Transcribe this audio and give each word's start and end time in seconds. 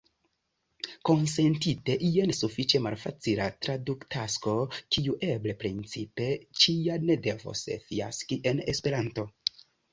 Konsentite, 1.09 1.97
jen 2.15 2.33
sufiĉe 2.37 2.81
malfacila 2.85 3.47
traduktasko, 3.67 4.55
kiu 4.97 5.17
eble 5.29 5.57
principe 5.67 6.33
ĉiam 6.65 7.09
devos 7.29 7.65
fiaski 7.87 8.43
en 8.55 8.67
Esperanto. 8.77 9.31